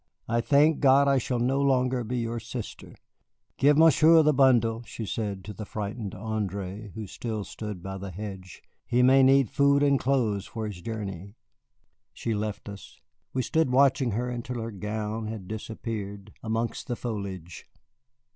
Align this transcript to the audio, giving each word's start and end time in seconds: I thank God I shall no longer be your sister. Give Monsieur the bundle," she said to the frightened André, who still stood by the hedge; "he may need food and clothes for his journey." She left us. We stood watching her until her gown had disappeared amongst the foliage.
I 0.27 0.41
thank 0.41 0.79
God 0.79 1.07
I 1.07 1.19
shall 1.19 1.37
no 1.37 1.61
longer 1.61 2.03
be 2.03 2.17
your 2.17 2.39
sister. 2.39 2.95
Give 3.59 3.77
Monsieur 3.77 4.23
the 4.23 4.33
bundle," 4.33 4.81
she 4.81 5.05
said 5.05 5.45
to 5.45 5.53
the 5.53 5.63
frightened 5.63 6.13
André, 6.13 6.91
who 6.93 7.05
still 7.05 7.43
stood 7.43 7.83
by 7.83 7.99
the 7.99 8.09
hedge; 8.09 8.63
"he 8.87 9.03
may 9.03 9.21
need 9.21 9.51
food 9.51 9.83
and 9.83 9.99
clothes 9.99 10.47
for 10.47 10.65
his 10.65 10.81
journey." 10.81 11.35
She 12.13 12.33
left 12.33 12.67
us. 12.67 12.99
We 13.31 13.43
stood 13.43 13.69
watching 13.69 14.13
her 14.13 14.27
until 14.27 14.59
her 14.63 14.71
gown 14.71 15.27
had 15.27 15.47
disappeared 15.47 16.33
amongst 16.41 16.87
the 16.87 16.95
foliage. 16.95 17.67